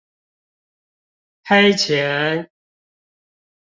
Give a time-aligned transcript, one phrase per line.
[1.43, 2.49] 黑錢